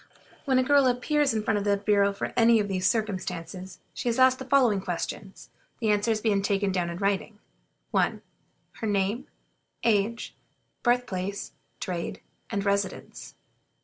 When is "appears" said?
0.87-1.31